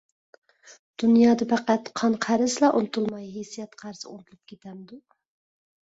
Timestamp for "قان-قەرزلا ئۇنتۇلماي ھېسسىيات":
2.01-3.81